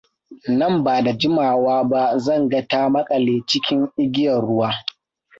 [0.47, 4.71] Nan ba da jimawa ba zan ga ta maƙale cikin igiyar ruwa.